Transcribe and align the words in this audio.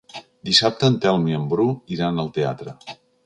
Dissabte 0.47 0.89
en 0.91 0.95
Telm 1.03 1.27
i 1.33 1.37
en 1.39 1.45
Bru 1.53 1.67
iran 1.97 2.23
al 2.25 2.35
teatre. 2.39 2.75